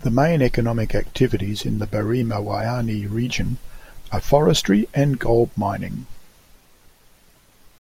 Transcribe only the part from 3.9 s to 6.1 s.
are forestry and gold mining.